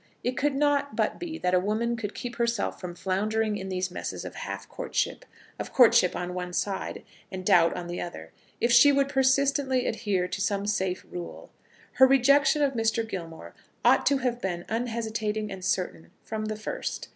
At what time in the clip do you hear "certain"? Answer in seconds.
15.63-16.09